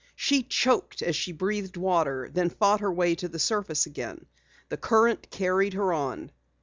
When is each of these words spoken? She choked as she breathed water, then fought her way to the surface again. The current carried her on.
She 0.15 0.41
choked 0.41 1.03
as 1.03 1.15
she 1.15 1.31
breathed 1.31 1.77
water, 1.77 2.27
then 2.33 2.49
fought 2.49 2.79
her 2.79 2.91
way 2.91 3.13
to 3.13 3.27
the 3.27 3.37
surface 3.37 3.85
again. 3.85 4.25
The 4.69 4.77
current 4.77 5.29
carried 5.29 5.75
her 5.75 5.93
on. 5.93 6.31